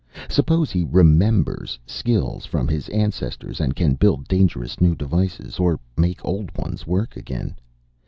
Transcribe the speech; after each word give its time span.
Suppose 0.27 0.71
he 0.71 0.83
'remembers' 0.83 1.77
skills 1.85 2.47
from 2.47 2.67
his 2.67 2.89
ancestors, 2.89 3.61
and 3.61 3.75
can 3.75 3.93
build 3.93 4.27
dangerous 4.27 4.81
new 4.81 4.95
devices, 4.95 5.59
or 5.59 5.79
make 5.95 6.25
old 6.25 6.49
ones 6.57 6.87
work 6.87 7.15
again? 7.15 7.53